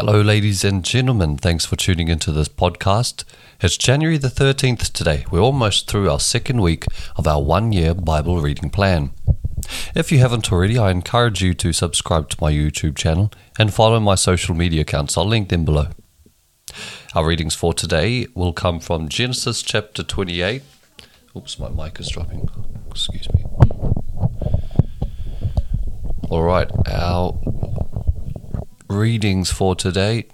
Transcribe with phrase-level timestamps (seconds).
[0.00, 1.36] Hello, ladies and gentlemen.
[1.36, 3.24] Thanks for tuning into this podcast.
[3.60, 5.24] It's January the 13th today.
[5.28, 6.84] We're almost through our second week
[7.16, 9.10] of our one year Bible reading plan.
[9.96, 13.98] If you haven't already, I encourage you to subscribe to my YouTube channel and follow
[13.98, 15.18] my social media accounts.
[15.18, 15.88] I'll link them below.
[17.16, 20.62] Our readings for today will come from Genesis chapter 28.
[21.36, 22.48] Oops, my mic is dropping.
[22.88, 23.44] Excuse me.
[26.30, 27.36] All right, our
[28.98, 30.26] readings for today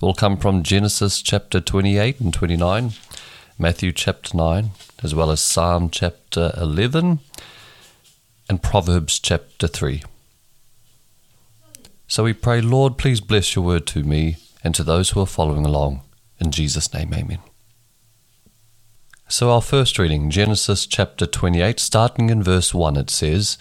[0.00, 2.92] will come from Genesis chapter 28 and 29,
[3.56, 4.70] Matthew chapter 9,
[5.02, 7.20] as well as Psalm chapter 11,
[8.48, 10.02] and Proverbs chapter 3.
[12.08, 15.26] So we pray, Lord, please bless your word to me and to those who are
[15.26, 16.00] following along.
[16.40, 17.38] In Jesus' name, amen.
[19.28, 23.58] So, our first reading, Genesis chapter 28, starting in verse 1, it says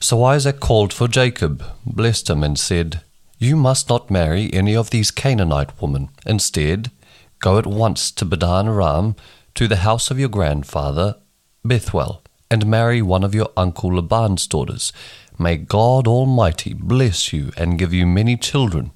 [0.00, 3.02] So Isaac called for Jacob, blessed him, and said,
[3.42, 6.10] you must not marry any of these Canaanite women.
[6.24, 6.90] Instead,
[7.40, 9.16] go at once to Padan Aram,
[9.54, 11.16] to the house of your grandfather,
[11.66, 14.92] Bethuel, and marry one of your uncle Laban's daughters.
[15.38, 18.92] May God Almighty bless you and give you many children,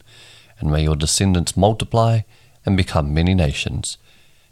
[0.60, 2.20] and may your descendants multiply
[2.64, 3.98] and become many nations.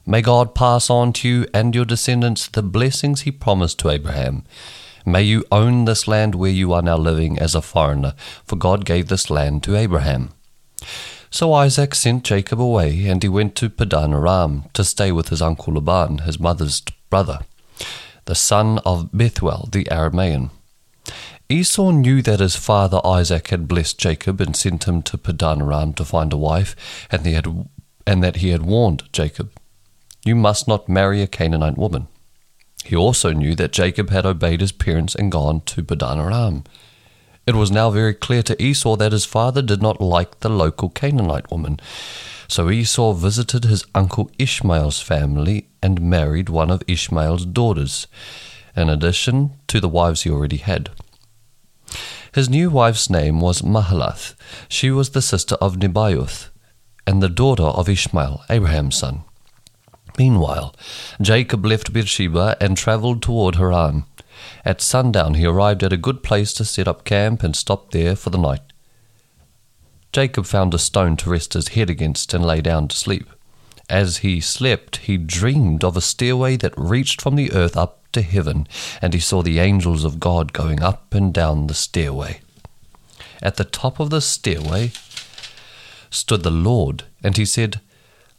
[0.07, 4.45] May God pass on to you and your descendants the blessings he promised to Abraham
[5.07, 8.15] May you own this land where you are now living as a foreigner,
[8.47, 10.31] for God gave this land to Abraham.
[11.31, 15.43] So Isaac sent Jacob away, and he went to Padan Aram to stay with his
[15.43, 16.81] uncle Laban, his mother's
[17.11, 17.41] brother,
[18.25, 20.51] the son of Bethuel the Aramean.
[21.51, 25.93] Esau knew that his father Isaac had blessed Jacob and sent him to Padan Aram
[25.95, 26.75] to find a wife,
[27.11, 27.47] and, had,
[28.07, 29.53] and that he had warned Jacob,
[30.25, 32.09] You must not marry a Canaanite woman.
[32.85, 36.65] He also knew that Jacob had obeyed his parents and gone to Padan Aram.
[37.47, 40.91] It was now very clear to Esau that his father did not like the local
[40.91, 41.81] Canaanite woman.
[42.47, 48.07] So Esau visited his uncle Ishmael's family and married one of Ishmael's daughters,
[48.77, 50.91] in addition to the wives he already had.
[52.35, 54.35] His new wife's name was Mahalath.
[54.69, 56.49] She was the sister of Nebaioth,
[57.07, 59.25] and the daughter of Ishmael, Abraham's son.
[60.19, 60.75] Meanwhile,
[61.21, 64.05] Jacob left Beersheba and travelled toward Haran.
[64.65, 68.15] At sundown, he arrived at a good place to set up camp and stopped there
[68.15, 68.63] for the night.
[70.13, 73.29] Jacob found a stone to rest his head against and lay down to sleep.
[73.91, 78.23] As he slept, he dreamed of a stairway that reached from the earth up to
[78.23, 78.67] heaven,
[79.03, 82.41] and he saw the angels of God going up and down the stairway.
[83.43, 84.93] At the top of the stairway
[86.11, 87.81] stood the Lord, and he said,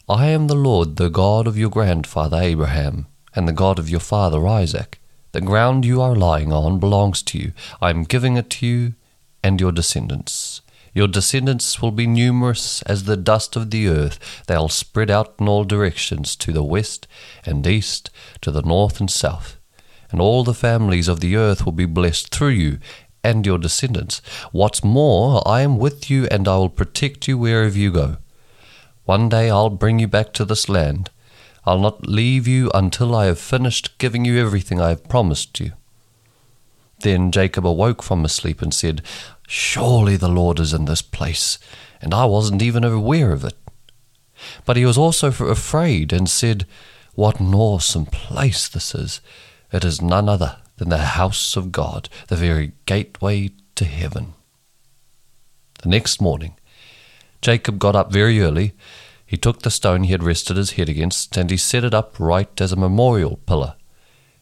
[0.07, 3.99] I am the Lord, the God of your grandfather Abraham, and the God of your
[3.99, 4.99] father Isaac.
[5.31, 7.53] The ground you are lying on belongs to you.
[7.81, 8.93] I am giving it to you
[9.43, 10.61] and your descendants.
[10.93, 14.43] Your descendants will be numerous as the dust of the earth.
[14.45, 17.07] They'll spread out in all directions, to the west
[17.43, 18.11] and east,
[18.41, 19.57] to the north and south.
[20.11, 22.77] And all the families of the earth will be blessed through you
[23.23, 24.21] and your descendants.
[24.51, 28.17] What's more, I am with you, and I will protect you wherever you go.
[29.05, 31.11] One day I'll bring you back to this land.
[31.63, 35.73] I'll not leave you until I have finished giving you everything I have promised you.
[37.01, 39.01] Then Jacob awoke from his sleep and said,
[39.47, 41.59] Surely the Lord is in this place,
[42.01, 43.55] and I wasn't even aware of it.
[44.65, 46.65] But he was also afraid and said,
[47.13, 49.21] What an awesome place this is!
[49.71, 54.33] It is none other than the house of God, the very gateway to heaven.
[55.83, 56.55] The next morning,
[57.45, 58.73] Jacob got up very early.
[59.23, 62.19] He took the stone he had rested his head against, and he set it up
[62.19, 63.75] right as a memorial pillar.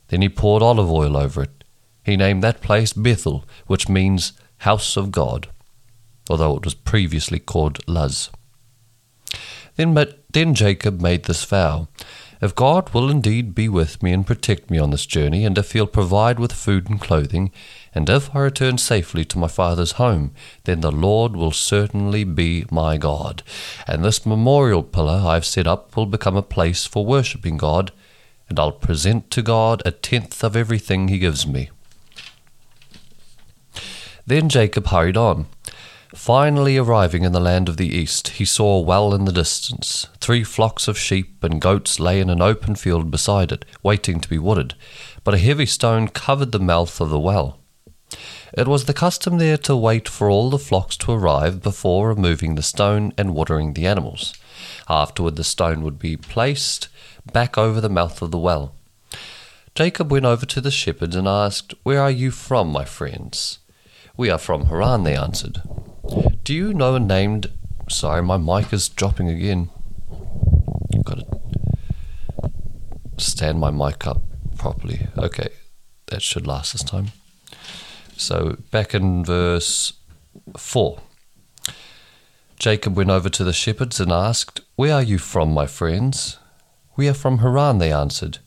[0.08, 1.66] Then he poured olive oil over it.
[2.06, 5.50] He named that place Bethel, which means house of God,
[6.30, 8.30] although it was previously called Luz.
[9.76, 9.94] Then,
[10.32, 11.90] then Jacob made this vow
[12.42, 15.74] If God will indeed be with me and protect me on this journey, and if
[15.74, 17.52] he'll provide with food and clothing,
[17.96, 20.32] and if I return safely to my father's home,
[20.64, 23.44] then the Lord will certainly be my God.
[23.88, 27.92] And this memorial pillar I've set up will become a place for worshipping God,
[28.50, 31.70] and I'll present to God a tenth of everything he gives me.
[34.26, 35.48] Then Jacob hurried on.
[36.16, 40.08] Finally arriving in the land of the east, he saw well in the distance.
[40.20, 44.30] Three flocks of sheep and goats lay in an open field beside it, waiting to
[44.30, 44.76] be wooded,
[45.24, 47.60] but a heavy stone covered the mouth of the well.
[48.54, 52.56] It was the custom there to wait for all the flocks to arrive before removing
[52.56, 54.34] the stone and watering the animals.
[54.88, 56.88] Afterward, the stone would be placed
[57.32, 58.76] back over the mouth of the well.
[59.76, 63.60] Jacob went over to the shepherds and asked, Where are you from, my friends?
[64.16, 65.62] We are from Haran, they answered.
[66.44, 67.50] Do you know a named
[67.90, 69.70] Sorry, my mic is dropping again.
[71.04, 72.52] Got to
[73.18, 74.22] stand my mic up
[74.58, 75.08] properly.
[75.18, 75.50] Okay,
[76.08, 77.08] that should last this time.
[78.24, 79.92] So, back in verse
[80.56, 80.98] 4.
[82.58, 86.38] Jacob went over to the shepherds and asked, Where are you from, my friends?
[86.96, 88.38] We are from Haran, they answered.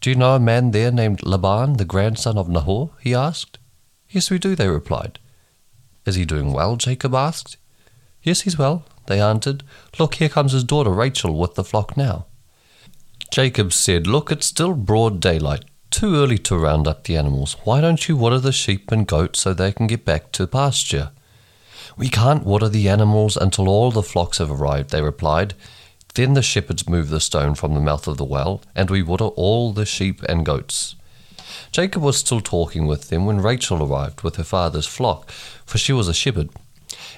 [0.00, 2.90] Do you know a man there named Laban, the grandson of Nahor?
[3.00, 3.58] he asked.
[4.10, 5.20] Yes, we do, they replied.
[6.04, 6.74] Is he doing well?
[6.74, 7.56] Jacob asked.
[8.24, 9.62] Yes, he's well, they answered.
[9.96, 12.26] Look, here comes his daughter Rachel with the flock now.
[13.30, 15.64] Jacob said, Look, it's still broad daylight.
[15.94, 17.56] Too early to round up the animals.
[17.62, 21.12] Why don't you water the sheep and goats so they can get back to pasture?
[21.96, 25.54] We can't water the animals until all the flocks have arrived, they replied.
[26.14, 29.26] Then the shepherds move the stone from the mouth of the well, and we water
[29.26, 30.96] all the sheep and goats.
[31.70, 35.30] Jacob was still talking with them when Rachel arrived with her father's flock,
[35.64, 36.50] for she was a shepherd.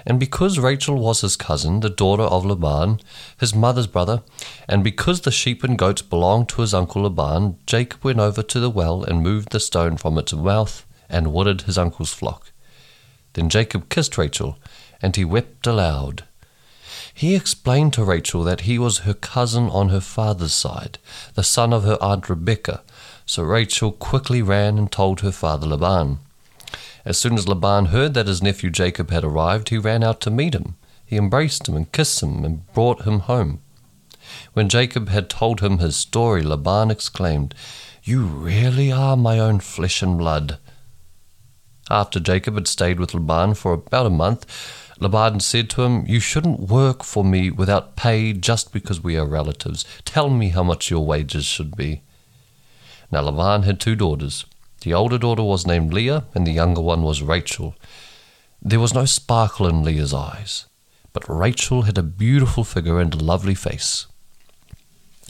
[0.07, 3.01] And because Rachel was his cousin, the daughter of Laban,
[3.39, 4.23] his mother's brother,
[4.69, 8.61] and because the sheep and goats belonged to his uncle Laban, Jacob went over to
[8.61, 12.53] the well and moved the stone from its mouth and watered his uncle's flock.
[13.35, 14.59] Then Jacob kissed Rachel,
[15.03, 16.25] and he wept aloud.
[17.13, 20.99] He explained to Rachel that he was her cousin on her father's side,
[21.35, 22.83] the son of her aunt Rebekah.
[23.25, 26.19] So Rachel quickly ran and told her father Laban.
[27.07, 30.31] As soon as Laban heard that his nephew Jacob had arrived, he ran out to
[30.31, 30.75] meet him.
[31.05, 33.61] He embraced him and kissed him and brought him home.
[34.55, 37.55] When Jacob had told him his story, Laban exclaimed,
[38.03, 40.59] You really are my own flesh and blood.
[41.89, 44.45] After Jacob had stayed with Laban for about a month,
[44.99, 49.25] Laban said to him, You shouldn't work for me without pay just because we are
[49.25, 49.85] relatives.
[50.05, 52.03] Tell me how much your wages should be.
[53.13, 54.45] Now Laban had two daughters.
[54.87, 57.75] The older daughter was named Leah, and the younger one was Rachel.
[58.63, 60.67] There was no sparkle in Leah's eyes,
[61.13, 64.07] but Rachel had a beautiful figure and a lovely face.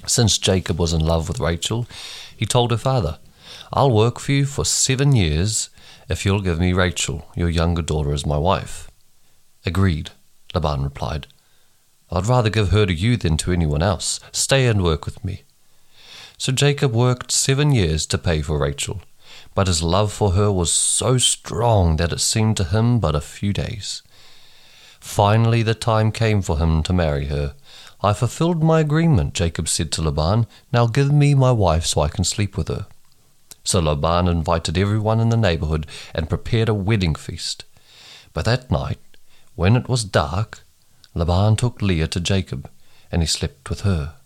[0.06, 1.86] Since Jacob was in love with Rachel,
[2.36, 3.18] he told her father,
[3.72, 5.70] I'll work for you for seven years
[6.06, 8.90] if you'll give me Rachel, your younger daughter, as my wife.
[9.64, 10.10] Agreed,
[10.54, 11.28] Laban replied.
[12.10, 14.20] I'd rather give her to you than to anyone else.
[14.32, 15.44] Stay and work with me.
[16.36, 19.00] So Jacob worked seven years to pay for Rachel,
[19.56, 23.20] but his love for her was so strong that it seemed to him but a
[23.22, 24.02] few days.
[25.00, 27.54] Finally, the time came for him to marry her.
[28.02, 30.46] I fulfilled my agreement, Jacob said to Laban.
[30.74, 32.86] Now give me my wife so I can sleep with her.
[33.64, 37.64] So Laban invited everyone in the neighborhood and prepared a wedding feast.
[38.34, 39.00] But that night,
[39.54, 40.64] when it was dark,
[41.14, 42.68] Laban took Leah to Jacob,
[43.10, 44.16] and he slept with her.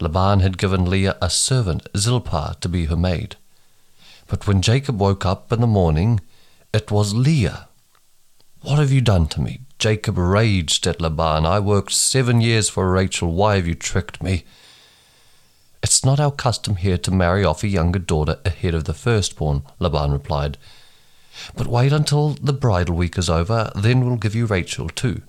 [0.00, 3.36] Laban had given Leah a servant, Zilpah, to be her maid.
[4.28, 6.20] But when Jacob woke up in the morning,
[6.72, 7.68] it was Leah.
[8.60, 9.60] What have you done to me?
[9.78, 11.46] Jacob raged at Laban.
[11.46, 13.32] I worked seven years for Rachel.
[13.32, 14.44] Why have you tricked me?
[15.82, 19.62] It's not our custom here to marry off a younger daughter ahead of the firstborn,
[19.78, 20.58] Laban replied.
[21.56, 25.22] But wait until the bridal week is over, then we'll give you Rachel too,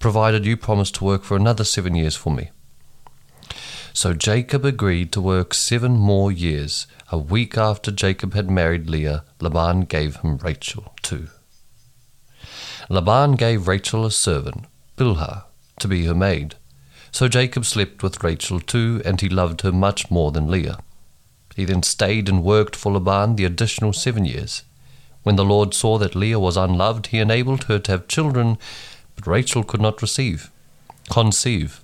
[0.00, 2.50] provided you promise to work for another seven years for me.
[3.92, 6.86] So Jacob agreed to work seven more years.
[7.10, 11.28] A week after Jacob had married Leah, Laban gave him Rachel too.
[12.88, 15.44] Laban gave Rachel a servant, Bilhah,
[15.80, 16.54] to be her maid.
[17.10, 20.78] So Jacob slept with Rachel too, and he loved her much more than Leah.
[21.56, 24.62] He then stayed and worked for Laban the additional seven years.
[25.22, 28.58] When the Lord saw that Leah was unloved, he enabled her to have children,
[29.16, 30.50] but Rachel could not receive,
[31.10, 31.80] conceive.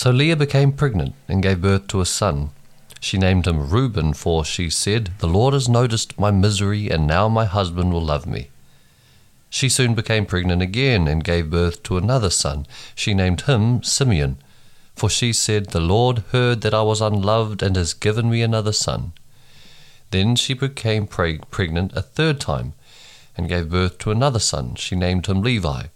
[0.00, 2.52] So Leah became pregnant and gave birth to a son.
[3.00, 7.28] She named him Reuben, for she said, The Lord has noticed my misery, and now
[7.28, 8.48] my husband will love me.
[9.50, 12.66] She soon became pregnant again and gave birth to another son.
[12.94, 14.38] She named him Simeon,
[14.96, 18.72] for she said, The Lord heard that I was unloved and has given me another
[18.72, 19.12] son.
[20.12, 22.72] Then she became preg- pregnant a third time
[23.36, 24.76] and gave birth to another son.
[24.76, 25.88] She named him Levi,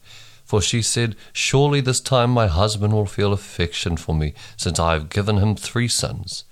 [0.44, 4.92] for she said, Surely this time my husband will feel affection for me, since I
[4.92, 6.44] have given him three sons.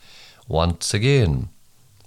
[0.49, 1.51] Once again,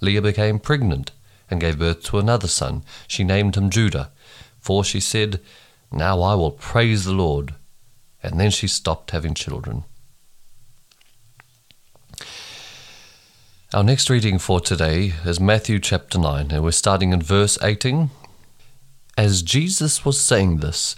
[0.00, 1.12] Leah became pregnant
[1.50, 2.82] and gave birth to another son.
[3.06, 4.10] She named him Judah,
[4.60, 5.40] for she said,
[5.92, 7.54] Now I will praise the Lord.
[8.22, 9.84] And then she stopped having children.
[13.72, 18.10] Our next reading for today is Matthew chapter 9, and we're starting in verse 18.
[19.16, 20.96] As Jesus was saying this,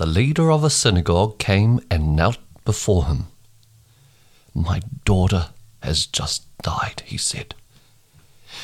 [0.00, 3.26] the leader of a synagogue came and knelt before him.
[4.54, 5.48] My daughter
[5.82, 7.54] has just died, he said.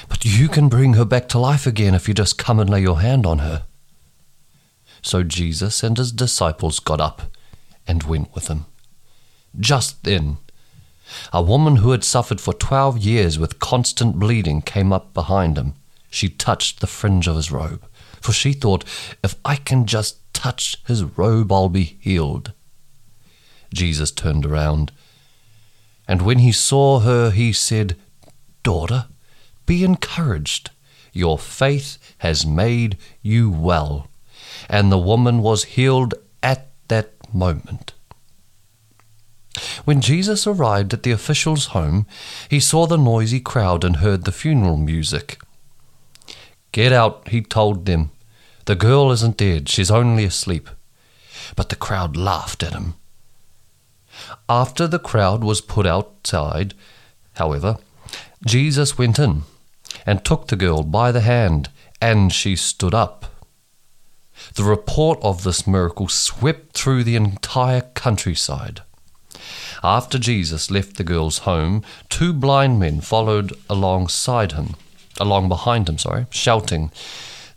[0.09, 2.81] But you can bring her back to life again if you just come and lay
[2.81, 3.64] your hand on her.
[5.02, 7.31] So Jesus and his disciples got up
[7.87, 8.64] and went with him.
[9.61, 10.38] Just then,
[11.35, 15.75] a woman who had suffered for twelve years with constant bleeding came up behind him.
[16.09, 17.85] She touched the fringe of his robe,
[18.23, 18.85] for she thought,
[19.23, 22.52] if I can just touch his robe, I'll be healed.
[23.73, 24.93] Jesus turned around,
[26.07, 27.97] and when he saw her, he said,
[28.62, 29.07] Daughter,
[29.64, 30.71] be encouraged.
[31.12, 34.09] Your faith has made you well.
[34.69, 37.95] And the woman was healed at that moment.
[39.85, 42.07] When Jesus arrived at the official's home,
[42.50, 45.40] he saw the noisy crowd and heard the funeral music.
[46.73, 48.11] Get out, he told them.
[48.66, 50.68] The girl isn't dead, she's only asleep.
[51.54, 52.94] But the crowd laughed at him.
[54.49, 56.75] After the crowd was put outside,
[57.35, 57.78] however,
[58.44, 59.42] Jesus went in
[60.04, 61.70] and took the girl by the hand,
[62.00, 63.26] and she stood up.
[64.54, 68.82] The report of this miracle swept through the entire countryside.
[69.82, 74.75] After Jesus left the girl's home, two blind men followed alongside him,
[75.20, 76.90] along behind him, sorry, shouting,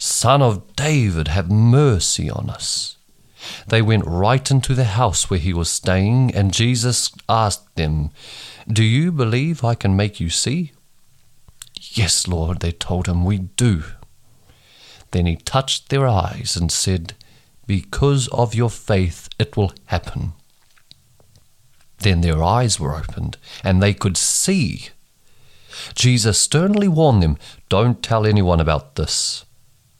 [0.01, 2.95] Son of David, have mercy on us.
[3.67, 8.11] They went right into the house where he was staying, and Jesus asked them,
[8.65, 10.71] Do you believe I can make you see?
[11.91, 13.83] Yes, Lord, they told him, we do.
[15.11, 17.13] Then he touched their eyes and said,
[17.67, 20.31] Because of your faith it will happen.
[21.99, 24.89] Then their eyes were opened, and they could see.
[25.93, 27.37] Jesus sternly warned them,
[27.67, 29.43] Don't tell anyone about this.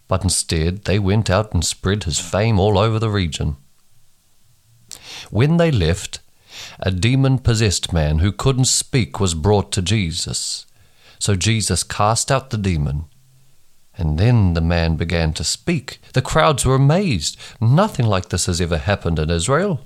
[0.09, 3.55] But instead, they went out and spread his fame all over the region.
[5.29, 6.19] When they left,
[6.79, 10.65] a demon possessed man who couldn't speak was brought to Jesus.
[11.19, 13.05] So Jesus cast out the demon.
[13.95, 15.99] And then the man began to speak.
[16.13, 17.37] The crowds were amazed.
[17.61, 19.85] Nothing like this has ever happened in Israel,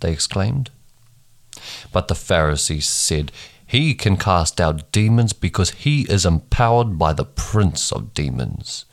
[0.00, 0.70] they exclaimed.
[1.92, 3.30] But the Pharisees said,
[3.64, 8.86] He can cast out demons because he is empowered by the prince of demons.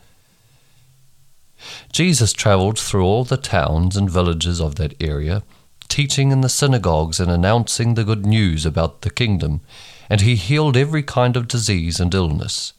[1.91, 5.43] Jesus traveled through all the towns and villages of that area,
[5.87, 9.61] teaching in the synagogues and announcing the good news about the kingdom
[10.09, 12.73] and he healed every kind of disease and illness.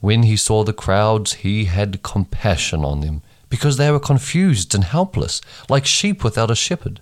[0.00, 4.84] When he saw the crowds, he had compassion on them, because they were confused and
[4.84, 7.00] helpless, like sheep without a shepherd.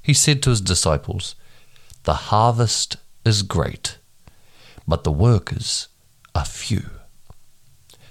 [0.00, 1.34] He said to his disciples,
[2.04, 3.98] The harvest is great,
[4.86, 5.88] but the workers
[6.34, 6.84] are few.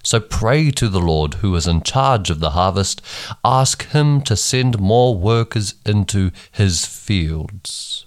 [0.06, 3.02] So pray to the Lord who is in charge of the harvest.
[3.44, 8.06] Ask him to send more workers into his fields.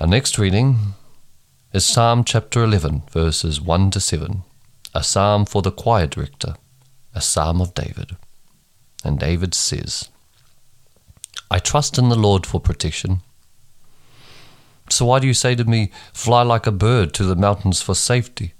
[0.00, 0.94] Our next reading
[1.74, 4.44] is Psalm chapter 11, verses 1 to 7,
[4.94, 6.54] a psalm for the choir director,
[7.14, 8.16] a psalm of David.
[9.04, 10.08] And David says,
[11.50, 13.20] I trust in the Lord for protection.
[14.88, 17.94] So why do you say to me, Fly like a bird to the mountains for
[17.94, 18.54] safety?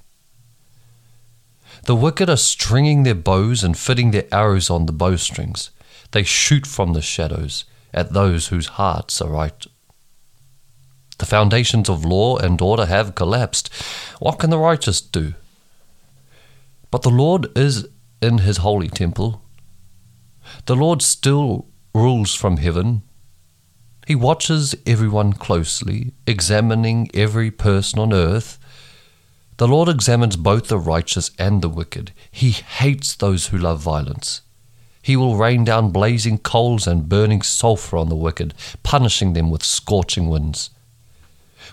[1.85, 5.70] The wicked are stringing their bows and fitting their arrows on the bowstrings.
[6.12, 9.66] They shoot from the shadows at those whose hearts are right
[11.18, 13.73] the foundations of law and order have collapsed.
[14.20, 15.35] What can the righteous do?
[16.90, 17.87] But the Lord is
[18.23, 19.42] in his holy temple.
[20.66, 23.02] The Lord still rules from heaven.
[24.06, 28.57] He watches everyone closely, examining every person on earth.
[29.58, 32.12] The Lord examines both the righteous and the wicked.
[32.30, 34.40] He hates those who love violence.
[35.02, 39.64] He will rain down blazing coals and burning sulphur on the wicked, punishing them with
[39.64, 40.70] scorching winds.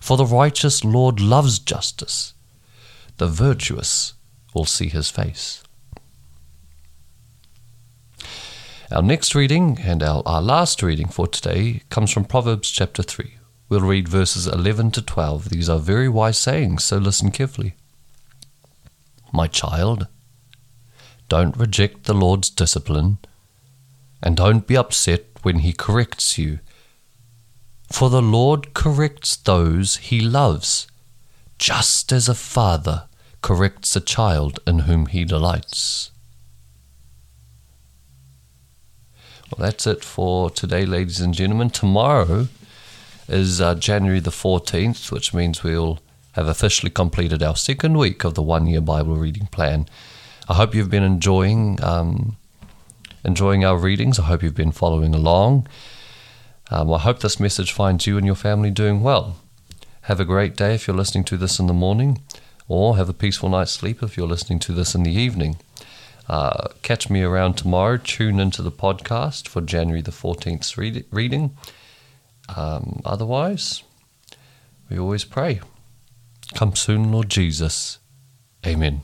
[0.01, 2.33] For the righteous Lord loves justice.
[3.17, 4.13] The virtuous
[4.55, 5.61] will see his face.
[8.91, 13.35] Our next reading and our, our last reading for today comes from Proverbs chapter 3.
[13.67, 15.49] We'll read verses 11 to 12.
[15.49, 17.75] These are very wise sayings, so listen carefully.
[19.33, 20.07] My child,
[21.29, 23.17] don't reject the Lord's discipline,
[24.21, 26.59] and don't be upset when he corrects you
[27.91, 30.87] for the Lord corrects those he loves,
[31.57, 33.05] just as a father
[33.41, 36.11] corrects a child in whom he delights.
[39.49, 41.69] Well, that's it for today, ladies and gentlemen.
[41.69, 42.47] Tomorrow
[43.27, 45.99] is uh, January the 14th, which means we'll
[46.33, 49.87] have officially completed our second week of the one year Bible reading plan.
[50.47, 52.37] I hope you've been enjoying um,
[53.23, 54.19] enjoying our readings.
[54.19, 55.67] I hope you've been following along.
[56.69, 59.37] Um, I hope this message finds you and your family doing well.
[60.01, 62.21] Have a great day if you're listening to this in the morning,
[62.67, 65.57] or have a peaceful night's sleep if you're listening to this in the evening.
[66.27, 67.97] Uh, catch me around tomorrow.
[67.97, 71.55] Tune into the podcast for January the 14th read- reading.
[72.55, 73.83] Um, otherwise,
[74.89, 75.61] we always pray.
[76.53, 77.99] Come soon, Lord Jesus.
[78.65, 79.01] Amen.